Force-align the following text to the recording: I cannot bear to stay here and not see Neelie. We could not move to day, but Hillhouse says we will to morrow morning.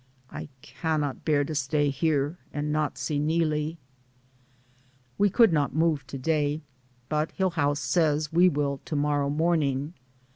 I 0.31 0.49
cannot 0.63 1.23
bear 1.25 1.43
to 1.45 1.53
stay 1.53 1.91
here 1.91 2.39
and 2.51 2.71
not 2.71 2.97
see 2.97 3.19
Neelie. 3.19 3.77
We 5.19 5.29
could 5.29 5.53
not 5.53 5.75
move 5.75 6.07
to 6.07 6.17
day, 6.17 6.61
but 7.07 7.31
Hillhouse 7.37 7.77
says 7.79 8.33
we 8.33 8.49
will 8.49 8.81
to 8.85 8.95
morrow 8.95 9.29
morning. 9.29 9.93